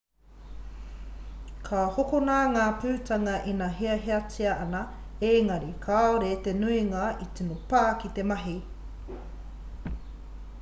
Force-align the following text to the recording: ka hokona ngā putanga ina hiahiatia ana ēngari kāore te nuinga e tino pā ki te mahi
ka 1.67 1.81
hokona 1.97 2.37
ngā 2.55 2.63
putanga 2.85 3.35
ina 3.51 3.67
hiahiatia 3.81 4.55
ana 4.63 4.81
ēngari 5.29 5.69
kāore 5.85 6.33
te 6.49 6.55
nuinga 6.63 7.05
e 7.27 7.31
tino 7.41 7.61
pā 7.75 7.83
ki 8.03 8.13
te 8.19 8.27
mahi 8.33 8.57